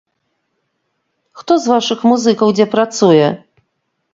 [1.41, 3.27] Хто з вашых музыкаў дзе працуе?